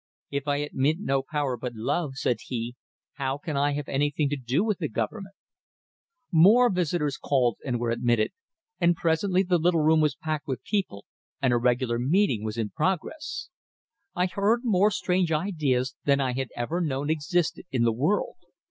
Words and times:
"If 0.31 0.47
I 0.47 0.55
admit 0.55 0.97
no 0.99 1.21
power 1.21 1.55
but 1.55 1.75
love," 1.75 2.15
said 2.15 2.37
he, 2.47 2.75
"how 3.17 3.37
can 3.37 3.55
I 3.55 3.73
have 3.73 3.87
anything 3.87 4.29
to 4.29 4.35
do 4.35 4.63
with 4.63 4.79
government?" 4.91 5.35
More 6.31 6.71
visitors 6.71 7.17
called, 7.19 7.57
and 7.63 7.79
were 7.79 7.91
admitted, 7.91 8.31
and 8.79 8.95
presently 8.95 9.43
the 9.43 9.59
little 9.59 9.81
room 9.81 10.01
was 10.01 10.15
packed 10.15 10.47
with 10.47 10.63
people, 10.63 11.05
and 11.39 11.53
a 11.53 11.57
regular 11.57 11.99
meeting 11.99 12.43
was 12.43 12.57
in 12.57 12.71
progress. 12.71 13.49
I 14.15 14.25
heard 14.25 14.61
more 14.63 14.89
strange 14.89 15.31
ideas 15.31 15.95
than 16.03 16.19
I 16.19 16.33
had 16.33 16.49
ever 16.55 16.81
known 16.81 17.11
existed 17.11 17.65
in 17.69 17.83
the 17.83 17.93
world. 17.93 18.37